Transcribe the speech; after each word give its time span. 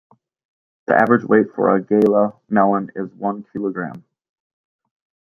The 0.87 0.95
average 0.95 1.25
weight 1.25 1.53
for 1.53 1.75
a 1.75 1.79
Galia 1.79 2.35
melon 2.49 2.89
is 2.95 3.13
one 3.13 3.45
kilogram. 3.53 4.03